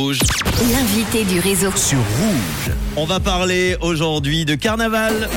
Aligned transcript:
Rouge. 0.00 0.20
L'invité 0.72 1.24
du 1.24 1.40
réseau. 1.40 1.72
Sur 1.74 1.98
Rouge. 1.98 2.76
On 2.94 3.04
va 3.04 3.18
parler 3.18 3.76
aujourd'hui 3.80 4.44
de 4.44 4.54
carnaval. 4.54 5.28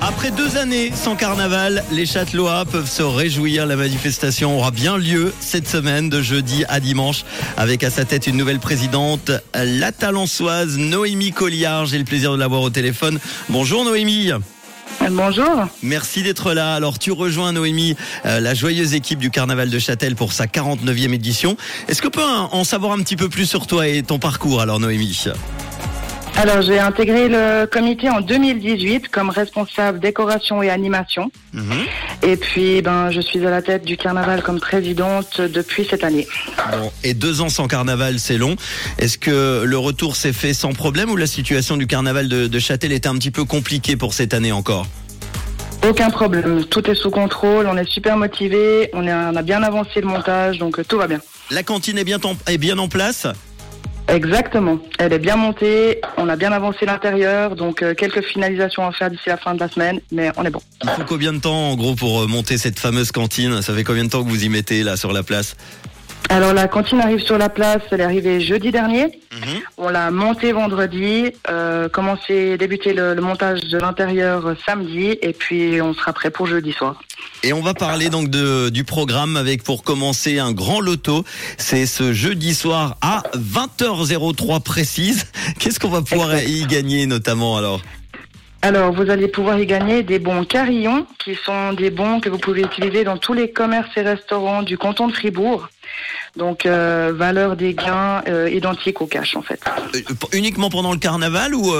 Après 0.00 0.30
deux 0.30 0.56
années 0.56 0.90
sans 0.94 1.16
carnaval, 1.16 1.84
les 1.92 2.06
Châtelois 2.06 2.64
peuvent 2.64 2.88
se 2.88 3.02
réjouir. 3.02 3.66
La 3.66 3.76
manifestation 3.76 4.56
aura 4.56 4.70
bien 4.70 4.96
lieu 4.96 5.34
cette 5.40 5.68
semaine, 5.68 6.08
de 6.08 6.22
jeudi 6.22 6.64
à 6.70 6.80
dimanche, 6.80 7.26
avec 7.58 7.84
à 7.84 7.90
sa 7.90 8.06
tête 8.06 8.26
une 8.26 8.38
nouvelle 8.38 8.58
présidente, 8.58 9.30
la 9.52 9.92
talensoise 9.92 10.78
Noémie 10.78 11.32
Colliard. 11.32 11.84
J'ai 11.84 11.98
le 11.98 12.04
plaisir 12.04 12.32
de 12.32 12.38
l'avoir 12.38 12.62
au 12.62 12.70
téléphone. 12.70 13.18
Bonjour 13.50 13.84
Noémie. 13.84 14.32
Bonjour. 15.10 15.66
Merci 15.82 16.22
d'être 16.22 16.52
là. 16.52 16.74
Alors 16.74 16.98
tu 16.98 17.12
rejoins 17.12 17.52
Noémie, 17.52 17.96
euh, 18.24 18.40
la 18.40 18.54
joyeuse 18.54 18.94
équipe 18.94 19.18
du 19.18 19.30
Carnaval 19.30 19.70
de 19.70 19.78
Châtel 19.78 20.16
pour 20.16 20.32
sa 20.32 20.46
49e 20.46 21.12
édition. 21.12 21.56
Est-ce 21.88 22.02
que 22.02 22.08
peut 22.08 22.22
en 22.22 22.64
savoir 22.64 22.92
un 22.92 22.98
petit 22.98 23.16
peu 23.16 23.28
plus 23.28 23.46
sur 23.46 23.66
toi 23.66 23.86
et 23.86 24.02
ton 24.02 24.18
parcours 24.18 24.60
alors 24.60 24.80
Noémie? 24.80 25.26
Alors 26.36 26.60
j'ai 26.60 26.78
intégré 26.78 27.28
le 27.28 27.64
comité 27.66 28.10
en 28.10 28.20
2018 28.20 29.08
comme 29.08 29.30
responsable 29.30 29.98
décoration 30.00 30.62
et 30.62 30.68
animation. 30.68 31.30
Mhm. 31.54 31.72
Et 32.22 32.36
puis 32.36 32.82
ben 32.82 33.10
je 33.10 33.20
suis 33.20 33.44
à 33.46 33.50
la 33.50 33.62
tête 33.62 33.84
du 33.84 33.96
carnaval 33.96 34.42
comme 34.42 34.60
présidente 34.60 35.40
depuis 35.40 35.86
cette 35.88 36.04
année. 36.04 36.26
Bon, 36.72 36.92
et 37.02 37.14
deux 37.14 37.40
ans 37.40 37.48
sans 37.48 37.68
carnaval, 37.68 38.18
c'est 38.18 38.36
long. 38.36 38.56
Est-ce 38.98 39.16
que 39.16 39.62
le 39.64 39.78
retour 39.78 40.14
s'est 40.14 40.34
fait 40.34 40.52
sans 40.52 40.72
problème 40.72 41.10
ou 41.10 41.16
la 41.16 41.26
situation 41.26 41.76
du 41.78 41.86
carnaval 41.86 42.28
de, 42.28 42.46
de 42.46 42.58
Châtel 42.58 42.92
était 42.92 43.08
un 43.08 43.14
petit 43.16 43.30
peu 43.30 43.44
compliquée 43.44 43.96
pour 43.96 44.12
cette 44.12 44.34
année 44.34 44.52
encore? 44.52 44.86
Aucun 45.88 46.10
problème, 46.10 46.64
tout 46.64 46.90
est 46.90 46.94
sous 46.96 47.10
contrôle, 47.10 47.66
on 47.68 47.76
est 47.76 47.88
super 47.88 48.16
motivé, 48.16 48.90
on, 48.92 49.06
a 49.06 49.42
bien 49.42 49.62
avancé 49.62 50.00
le 50.00 50.06
montage, 50.08 50.58
donc 50.58 50.78
euh, 50.80 50.84
tout 50.86 50.98
va 50.98 51.06
bien. 51.06 51.20
La 51.50 51.62
cantine 51.62 51.96
est 51.96 52.02
bien, 52.04 52.18
en- 52.24 52.36
est 52.50 52.58
bien 52.58 52.76
en 52.78 52.88
place 52.88 53.26
Exactement, 54.08 54.78
elle 54.98 55.12
est 55.12 55.18
bien 55.18 55.36
montée, 55.36 56.00
on 56.16 56.28
a 56.28 56.36
bien 56.36 56.52
avancé 56.52 56.86
l'intérieur, 56.86 57.56
donc 57.56 57.82
euh, 57.82 57.92
quelques 57.92 58.22
finalisations 58.22 58.86
à 58.86 58.92
faire 58.92 59.10
d'ici 59.10 59.24
la 59.28 59.36
fin 59.36 59.54
de 59.54 59.60
la 59.60 59.68
semaine, 59.68 60.00
mais 60.12 60.30
on 60.36 60.44
est 60.44 60.50
bon. 60.50 60.60
Il 60.84 60.90
faut 60.90 61.02
combien 61.06 61.32
de 61.32 61.40
temps 61.40 61.70
en 61.70 61.74
gros 61.74 61.96
pour 61.96 62.22
euh, 62.22 62.26
monter 62.26 62.56
cette 62.56 62.78
fameuse 62.78 63.10
cantine? 63.10 63.62
Ça 63.62 63.74
fait 63.74 63.82
combien 63.82 64.04
de 64.04 64.10
temps 64.10 64.22
que 64.22 64.28
vous 64.28 64.44
y 64.44 64.48
mettez 64.48 64.84
là 64.84 64.96
sur 64.96 65.12
la 65.12 65.24
place? 65.24 65.56
Alors 66.28 66.52
la 66.54 66.66
cantine 66.66 67.00
arrive 67.00 67.20
sur 67.20 67.38
la 67.38 67.48
place, 67.48 67.82
elle 67.90 68.00
est 68.00 68.04
arrivée 68.04 68.40
jeudi 68.40 68.70
dernier. 68.70 69.06
Mhm. 69.32 69.60
On 69.78 69.88
l'a 69.88 70.10
montée 70.10 70.52
vendredi, 70.52 71.32
euh, 71.50 71.88
commencé, 71.88 72.56
débuté 72.58 72.94
le, 72.94 73.14
le 73.14 73.20
montage 73.20 73.60
de 73.60 73.78
l'intérieur 73.78 74.46
euh, 74.46 74.54
samedi, 74.66 75.18
et 75.20 75.32
puis 75.32 75.80
on 75.82 75.94
sera 75.94 76.12
prêt 76.12 76.30
pour 76.30 76.46
jeudi 76.46 76.72
soir. 76.72 77.00
Et 77.42 77.52
on 77.52 77.60
va 77.60 77.74
parler 77.74 78.08
donc 78.08 78.28
de, 78.28 78.70
du 78.70 78.84
programme 78.84 79.36
avec 79.36 79.62
pour 79.62 79.82
commencer 79.82 80.38
un 80.38 80.52
grand 80.52 80.80
loto. 80.80 81.24
C'est 81.58 81.86
ce 81.86 82.12
jeudi 82.12 82.54
soir 82.54 82.96
à 83.00 83.22
20h03 83.34 84.62
précise. 84.62 85.26
Qu'est-ce 85.58 85.78
qu'on 85.78 85.90
va 85.90 86.02
pouvoir 86.02 86.42
y 86.42 86.66
gagner 86.66 87.06
notamment 87.06 87.56
alors? 87.56 87.82
Alors 88.62 88.92
vous 88.92 89.10
allez 89.10 89.28
pouvoir 89.28 89.60
y 89.60 89.66
gagner 89.66 90.02
des 90.02 90.18
bons 90.18 90.44
carillons, 90.44 91.06
qui 91.24 91.36
sont 91.36 91.72
des 91.72 91.90
bons 91.90 92.20
que 92.20 92.28
vous 92.28 92.38
pouvez 92.38 92.62
utiliser 92.62 93.04
dans 93.04 93.16
tous 93.16 93.32
les 93.32 93.52
commerces 93.52 93.96
et 93.96 94.02
restaurants 94.02 94.62
du 94.62 94.76
canton 94.76 95.06
de 95.06 95.12
Fribourg. 95.12 95.68
Donc 96.36 96.66
euh, 96.66 97.12
valeur 97.14 97.56
des 97.56 97.74
gains 97.74 98.22
euh, 98.28 98.50
identique 98.50 99.00
au 99.00 99.06
cash 99.06 99.36
en 99.36 99.42
fait. 99.42 99.60
Euh, 99.94 100.00
Uniquement 100.32 100.68
pendant 100.68 100.92
le 100.92 100.98
carnaval 100.98 101.54
ou 101.54 101.72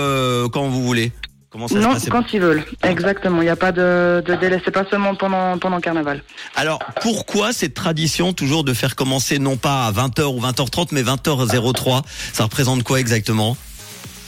quand 0.51 0.69
vous 0.69 0.83
voulez? 0.85 1.13
Comment 1.57 1.69
ça 1.69 1.77
se 1.77 1.81
Non, 1.81 1.95
quand 2.11 2.35
ils 2.35 2.41
veulent. 2.41 2.63
Exactement. 2.83 3.41
Il 3.41 3.45
n'y 3.45 3.51
a 3.51 3.57
pas 3.57 3.73
de, 3.73 4.23
de 4.27 4.35
délai. 4.35 4.61
C'est 4.63 4.71
pas 4.71 4.85
seulement 4.91 5.15
pendant 5.15 5.57
pendant 5.57 5.81
carnaval. 5.81 6.23
Alors, 6.55 6.81
pourquoi 7.01 7.55
cette 7.55 7.73
tradition 7.73 8.35
toujours 8.35 8.63
de 8.63 8.75
faire 8.75 8.95
commencer 8.95 9.39
non 9.39 9.57
pas 9.57 9.87
à 9.87 9.91
20h 9.91 10.25
ou 10.25 10.39
20h30, 10.39 10.89
mais 10.93 11.03
20h03 11.03 12.03
Ça 12.35 12.45
représente 12.45 12.83
quoi 12.83 13.01
exactement? 13.01 13.57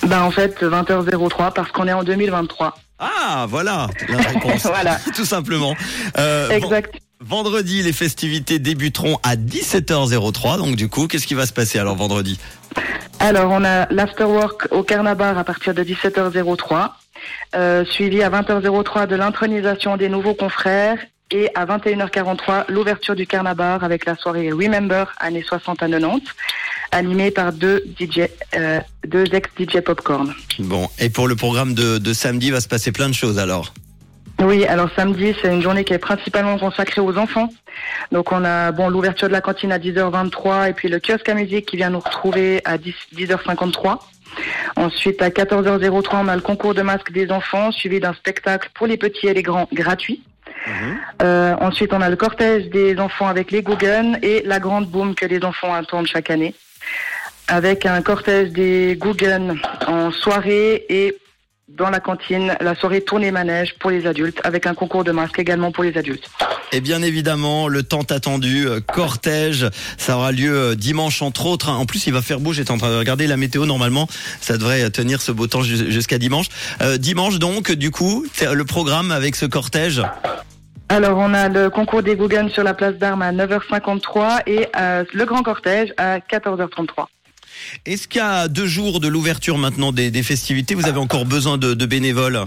Ben 0.06 0.22
en 0.22 0.30
fait 0.30 0.62
20h03 0.62 1.52
parce 1.52 1.70
qu'on 1.70 1.86
est 1.86 1.92
en 1.92 2.02
2023. 2.02 2.74
Ah, 2.98 3.44
voilà 3.46 3.88
la 4.08 4.16
réponse. 4.30 4.62
Voilà. 4.62 4.96
Tout 5.14 5.26
simplement. 5.26 5.76
Euh, 6.16 6.48
Exact. 6.48 6.94
Vendredi, 7.20 7.82
les 7.82 7.92
festivités 7.92 8.58
débuteront 8.58 9.18
à 9.22 9.36
17h03. 9.36 10.56
Donc 10.56 10.76
du 10.76 10.88
coup, 10.88 11.08
qu'est-ce 11.08 11.26
qui 11.26 11.34
va 11.34 11.44
se 11.44 11.52
passer 11.52 11.78
alors 11.78 11.96
vendredi? 11.96 12.38
Alors, 13.20 13.50
on 13.50 13.64
a 13.64 13.92
l'afterwork 13.92 14.68
au 14.70 14.84
Carnabar 14.84 15.36
à 15.36 15.44
partir 15.44 15.74
de 15.74 15.82
17h03, 15.82 16.90
euh, 17.54 17.84
suivi 17.84 18.22
à 18.22 18.30
20h03 18.30 19.06
de 19.06 19.16
l'intronisation 19.16 19.96
des 19.96 20.08
nouveaux 20.08 20.34
confrères 20.34 20.98
et 21.30 21.50
à 21.54 21.66
21h43 21.66 22.64
l'ouverture 22.68 23.14
du 23.14 23.26
Carnabar 23.26 23.84
avec 23.84 24.06
la 24.06 24.16
soirée 24.16 24.50
Remember 24.50 25.12
années 25.18 25.42
60 25.42 25.82
à 25.82 25.88
90, 25.88 26.22
animée 26.92 27.30
par 27.30 27.52
deux 27.52 27.84
DJ, 27.98 28.28
euh, 28.54 28.80
ex-DJ 29.12 29.80
Popcorn. 29.80 30.34
Bon, 30.58 30.88
et 30.98 31.10
pour 31.10 31.28
le 31.28 31.36
programme 31.36 31.74
de, 31.74 31.98
de 31.98 32.12
samedi, 32.12 32.50
va 32.50 32.60
se 32.60 32.68
passer 32.68 32.92
plein 32.92 33.08
de 33.08 33.14
choses 33.14 33.38
alors. 33.38 33.72
Oui, 34.40 34.64
alors 34.66 34.88
samedi, 34.94 35.34
c'est 35.42 35.52
une 35.52 35.62
journée 35.62 35.84
qui 35.84 35.92
est 35.92 35.98
principalement 35.98 36.58
consacrée 36.58 37.00
aux 37.00 37.18
enfants. 37.18 37.48
Donc 38.12 38.30
on 38.30 38.44
a 38.44 38.70
bon 38.70 38.88
l'ouverture 38.88 39.26
de 39.26 39.32
la 39.32 39.40
cantine 39.40 39.72
à 39.72 39.78
10h23 39.78 40.70
et 40.70 40.72
puis 40.74 40.88
le 40.88 41.00
kiosque 41.00 41.28
à 41.28 41.34
musique 41.34 41.66
qui 41.66 41.76
vient 41.76 41.90
nous 41.90 41.98
retrouver 41.98 42.60
à 42.64 42.78
10, 42.78 42.94
10h53. 43.16 43.98
Ensuite 44.76 45.20
à 45.22 45.30
14h03, 45.30 46.08
on 46.22 46.28
a 46.28 46.36
le 46.36 46.42
concours 46.42 46.74
de 46.74 46.82
masques 46.82 47.10
des 47.10 47.32
enfants 47.32 47.72
suivi 47.72 47.98
d'un 47.98 48.14
spectacle 48.14 48.70
pour 48.74 48.86
les 48.86 48.96
petits 48.96 49.26
et 49.26 49.34
les 49.34 49.42
grands 49.42 49.68
gratuit. 49.72 50.22
Euh, 51.22 51.54
ensuite, 51.60 51.92
on 51.92 52.00
a 52.00 52.10
le 52.10 52.16
cortège 52.16 52.68
des 52.68 52.98
enfants 52.98 53.26
avec 53.26 53.50
les 53.50 53.62
Guggen 53.62 54.18
et 54.22 54.42
la 54.44 54.60
grande 54.60 54.86
boom 54.86 55.14
que 55.14 55.26
les 55.26 55.44
enfants 55.44 55.72
attendent 55.72 56.06
chaque 56.06 56.30
année. 56.30 56.54
Avec 57.48 57.86
un 57.86 58.02
cortège 58.02 58.50
des 58.50 58.96
Guggen 59.00 59.58
en 59.86 60.10
soirée 60.10 60.84
et 60.88 61.16
dans 61.68 61.90
la 61.90 62.00
cantine, 62.00 62.56
la 62.60 62.74
soirée 62.74 63.02
tournée 63.02 63.30
manège 63.30 63.74
pour 63.78 63.90
les 63.90 64.06
adultes 64.06 64.40
avec 64.44 64.66
un 64.66 64.74
concours 64.74 65.04
de 65.04 65.12
masques 65.12 65.38
également 65.38 65.70
pour 65.70 65.84
les 65.84 65.96
adultes. 65.96 66.28
Et 66.72 66.80
bien 66.80 67.02
évidemment, 67.02 67.68
le 67.68 67.82
tant 67.82 68.02
attendu 68.02 68.66
euh, 68.66 68.80
cortège, 68.80 69.66
ça 69.96 70.16
aura 70.16 70.32
lieu 70.32 70.52
euh, 70.52 70.74
dimanche 70.74 71.22
entre 71.22 71.46
autres. 71.46 71.68
hein. 71.68 71.76
En 71.76 71.86
plus, 71.86 72.06
il 72.06 72.12
va 72.12 72.22
faire 72.22 72.40
beau. 72.40 72.52
J'étais 72.52 72.70
en 72.70 72.78
train 72.78 72.90
de 72.90 72.96
regarder 72.98 73.26
la 73.26 73.36
météo. 73.36 73.64
Normalement, 73.66 74.08
ça 74.40 74.56
devrait 74.58 74.82
euh, 74.82 74.90
tenir 74.90 75.20
ce 75.22 75.30
beau 75.32 75.46
temps 75.46 75.62
jus- 75.62 75.90
jusqu'à 75.90 76.18
dimanche. 76.18 76.46
Euh, 76.82 76.96
dimanche 76.98 77.38
donc, 77.38 77.70
du 77.72 77.90
coup, 77.90 78.26
le 78.52 78.64
programme 78.64 79.12
avec 79.12 79.36
ce 79.36 79.46
cortège? 79.46 80.02
Alors, 80.90 81.18
on 81.18 81.34
a 81.34 81.48
le 81.50 81.68
concours 81.68 82.02
des 82.02 82.16
Guggen 82.16 82.48
sur 82.48 82.64
la 82.64 82.72
place 82.72 82.94
d'armes 82.94 83.20
à 83.22 83.30
9h53 83.30 84.40
et 84.46 84.68
euh, 84.78 85.04
le 85.12 85.24
grand 85.26 85.42
cortège 85.42 85.92
à 85.98 86.18
14h33. 86.18 87.06
Est-ce 87.86 88.08
qu'à 88.08 88.48
deux 88.48 88.66
jours 88.66 89.00
de 89.00 89.08
l'ouverture 89.08 89.58
maintenant 89.58 89.92
des, 89.92 90.10
des 90.10 90.22
festivités, 90.22 90.74
vous 90.74 90.86
avez 90.86 90.98
encore 90.98 91.24
besoin 91.24 91.58
de, 91.58 91.74
de 91.74 91.86
bénévoles? 91.86 92.46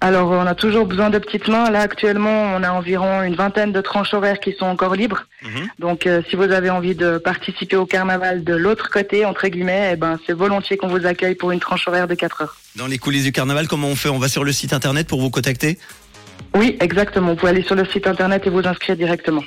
Alors, 0.00 0.30
on 0.30 0.46
a 0.46 0.54
toujours 0.54 0.86
besoin 0.86 1.10
de 1.10 1.18
petites 1.18 1.48
mains. 1.48 1.70
Là, 1.70 1.80
actuellement, 1.80 2.54
on 2.56 2.62
a 2.62 2.70
environ 2.70 3.22
une 3.22 3.34
vingtaine 3.34 3.72
de 3.72 3.80
tranches 3.80 4.14
horaires 4.14 4.40
qui 4.40 4.52
sont 4.52 4.66
encore 4.66 4.94
libres. 4.94 5.26
Mhm. 5.42 5.68
Donc, 5.78 6.06
euh, 6.06 6.22
si 6.28 6.36
vous 6.36 6.44
avez 6.44 6.70
envie 6.70 6.94
de 6.94 7.18
participer 7.18 7.76
au 7.76 7.86
carnaval 7.86 8.42
de 8.42 8.54
l'autre 8.54 8.90
côté, 8.90 9.24
entre 9.24 9.46
guillemets, 9.46 9.90
eh 9.92 9.96
ben, 9.96 10.18
c'est 10.26 10.32
volontiers 10.32 10.76
qu'on 10.76 10.88
vous 10.88 11.06
accueille 11.06 11.34
pour 11.34 11.52
une 11.52 11.60
tranche 11.60 11.86
horaire 11.86 12.08
de 12.08 12.14
4 12.14 12.42
heures. 12.42 12.56
Dans 12.76 12.86
les 12.86 12.98
coulisses 12.98 13.24
du 13.24 13.32
carnaval, 13.32 13.68
comment 13.68 13.88
on 13.88 13.96
fait? 13.96 14.08
On 14.08 14.18
va 14.18 14.28
sur 14.28 14.44
le 14.44 14.52
site 14.52 14.72
internet 14.72 15.06
pour 15.06 15.20
vous 15.20 15.30
contacter? 15.30 15.78
Oui, 16.54 16.76
exactement. 16.80 17.28
Vous 17.30 17.36
pouvez 17.36 17.50
aller 17.50 17.62
sur 17.62 17.74
le 17.74 17.84
site 17.84 18.06
internet 18.06 18.46
et 18.46 18.50
vous 18.50 18.66
inscrire 18.66 18.96
directement. 18.96 19.44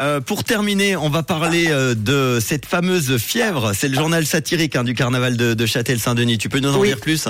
Euh, 0.00 0.20
pour 0.20 0.44
terminer, 0.44 0.96
on 0.96 1.08
va 1.08 1.22
parler 1.22 1.66
euh, 1.70 1.94
de 1.94 2.38
cette 2.40 2.66
fameuse 2.66 3.16
fièvre. 3.18 3.72
C'est 3.74 3.88
le 3.88 3.94
journal 3.94 4.24
satirique 4.26 4.76
hein, 4.76 4.84
du 4.84 4.94
carnaval 4.94 5.36
de, 5.36 5.54
de 5.54 5.66
Châtel-Saint-Denis. 5.66 6.38
Tu 6.38 6.48
peux 6.48 6.60
nous 6.60 6.74
en 6.74 6.78
Oui. 6.80 6.88
dire 6.88 7.00
plus? 7.00 7.28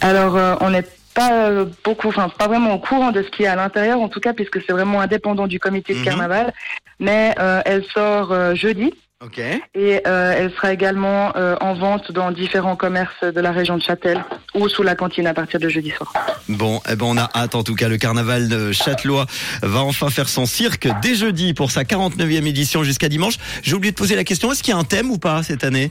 Alors, 0.00 0.36
euh, 0.36 0.54
on 0.60 0.70
n'est 0.70 0.84
pas 1.14 1.32
euh, 1.48 1.64
beaucoup, 1.84 2.08
enfin, 2.08 2.28
pas 2.28 2.46
vraiment 2.46 2.74
au 2.74 2.78
courant 2.78 3.10
de 3.10 3.22
ce 3.22 3.28
qu'il 3.30 3.44
y 3.44 3.48
a 3.48 3.52
à 3.52 3.56
l'intérieur, 3.56 4.00
en 4.00 4.08
tout 4.08 4.20
cas, 4.20 4.32
puisque 4.34 4.60
c'est 4.66 4.72
vraiment 4.72 5.00
indépendant 5.00 5.46
du 5.46 5.58
comité 5.58 5.94
de 5.94 5.98
Mhm. 6.00 6.04
carnaval. 6.04 6.52
Mais 7.00 7.34
euh, 7.38 7.60
elle 7.64 7.84
sort 7.94 8.32
euh, 8.32 8.54
jeudi 8.54 8.92
Ok. 9.24 9.38
et 9.38 10.00
euh, 10.06 10.34
elle 10.36 10.52
sera 10.52 10.72
également 10.72 11.32
euh, 11.36 11.56
en 11.60 11.74
vente 11.74 12.12
dans 12.12 12.30
différents 12.32 12.76
commerces 12.76 13.22
de 13.24 13.40
la 13.40 13.50
région 13.50 13.76
de 13.76 13.82
Châtel 13.82 14.24
ou 14.54 14.68
sous 14.68 14.82
la 14.84 14.94
cantine 14.94 15.26
à 15.26 15.34
partir 15.34 15.58
de 15.58 15.68
jeudi 15.68 15.90
soir. 15.90 16.12
Bon, 16.48 16.80
eh 16.90 16.96
ben 16.96 17.06
on 17.06 17.16
a 17.16 17.30
hâte 17.34 17.54
en 17.54 17.62
tout 17.62 17.74
cas. 17.74 17.88
Le 17.88 17.98
carnaval 17.98 18.48
de 18.48 18.72
Châtelois 18.72 19.26
va 19.62 19.80
enfin 19.80 20.08
faire 20.08 20.28
son 20.28 20.46
cirque 20.46 20.88
dès 21.02 21.14
jeudi 21.14 21.52
pour 21.52 21.70
sa 21.70 21.82
49e 21.82 22.46
édition 22.46 22.84
jusqu'à 22.84 23.08
dimanche. 23.08 23.34
J'ai 23.62 23.74
oublié 23.74 23.92
de 23.92 23.96
poser 23.96 24.16
la 24.16 24.24
question, 24.24 24.50
est-ce 24.50 24.62
qu'il 24.62 24.72
y 24.72 24.76
a 24.76 24.80
un 24.80 24.84
thème 24.84 25.10
ou 25.10 25.18
pas 25.18 25.42
cette 25.42 25.64
année? 25.64 25.90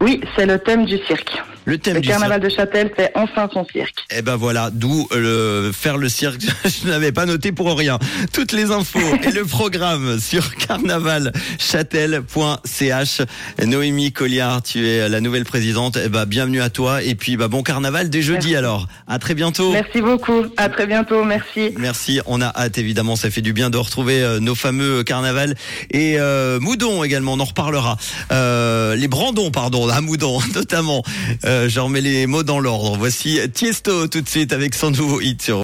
Oui, 0.00 0.20
c'est 0.36 0.46
le 0.46 0.58
thème 0.58 0.84
du 0.84 0.98
cirque. 1.06 1.36
Le 1.64 1.78
thème 1.78 1.94
Le 1.94 2.00
du 2.00 2.08
carnaval 2.08 2.40
de 2.40 2.48
Châtel 2.48 2.90
fait 2.96 3.12
enfin 3.14 3.48
son 3.52 3.64
cirque. 3.66 3.94
Eh 4.10 4.22
ben 4.22 4.34
voilà, 4.36 4.70
d'où 4.72 5.06
euh, 5.12 5.66
le 5.66 5.72
faire 5.72 5.96
le 5.96 6.08
cirque. 6.08 6.40
Je 6.64 6.88
n'avais 6.88 7.12
pas 7.12 7.24
noté 7.26 7.52
pour 7.52 7.76
rien. 7.76 7.98
Toutes 8.32 8.50
les 8.52 8.70
infos 8.72 8.98
et 9.22 9.30
le 9.30 9.44
programme 9.44 10.18
sur 10.18 10.56
carnavalchâtel.ch. 10.56 13.20
Noémie 13.64 14.10
Colliard, 14.12 14.62
tu 14.62 14.88
es 14.88 15.08
la 15.08 15.20
nouvelle 15.20 15.44
présidente. 15.44 15.98
Eh 16.04 16.08
ben 16.08 16.26
bienvenue 16.26 16.60
à 16.62 16.70
toi 16.70 17.00
et 17.02 17.14
puis 17.14 17.36
bah 17.36 17.46
bon 17.48 17.62
carnaval 17.62 18.10
dès 18.10 18.22
jeudi 18.22 18.48
Merci. 18.48 18.56
alors. 18.56 18.88
À 19.06 19.18
très 19.20 19.34
bientôt. 19.34 19.70
Merci 19.72 20.00
beaucoup. 20.02 20.42
À 20.56 20.68
très 20.68 20.86
bientôt. 20.86 21.22
Merci. 21.24 21.72
Merci, 21.78 22.20
on 22.26 22.40
a 22.40 22.48
hâte 22.48 22.78
évidemment, 22.78 23.14
ça 23.14 23.30
fait 23.30 23.40
du 23.42 23.52
bien 23.52 23.70
de 23.70 23.76
retrouver 23.78 24.20
euh, 24.22 24.40
nos 24.40 24.54
fameux 24.56 25.04
carnavals 25.04 25.54
et 25.90 26.16
euh, 26.18 26.58
Moudon 26.58 27.04
également, 27.04 27.34
on 27.34 27.40
en 27.40 27.44
reparlera. 27.44 27.96
Euh, 28.32 28.96
les 28.96 29.08
Brandons, 29.08 29.50
pardon, 29.50 29.86
à 29.88 30.00
Moudon 30.00 30.40
notamment. 30.54 31.02
Euh, 31.44 31.51
je 31.68 31.80
remets 31.80 32.00
les 32.00 32.26
mots 32.26 32.42
dans 32.42 32.60
l'ordre. 32.60 32.96
Voici 32.96 33.38
Tiesto 33.52 34.06
tout 34.08 34.20
de 34.20 34.28
suite 34.28 34.52
avec 34.52 34.74
son 34.74 34.90
nouveau 34.90 35.20
hit 35.20 35.52